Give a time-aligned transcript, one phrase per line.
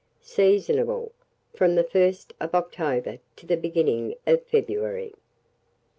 [0.23, 1.11] Seasonable
[1.53, 5.13] from the 1st of October to the beginning of February.